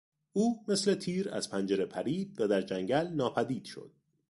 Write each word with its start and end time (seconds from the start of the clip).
او 0.33 0.65
مثل 0.67 0.95
تیر 0.95 1.29
از 1.29 1.51
پنجره 1.51 1.85
پرید 1.85 2.41
و 2.41 2.47
در 2.47 2.61
جنگل 2.61 3.07
ناپدید 3.07 3.65
شد. 3.65 3.91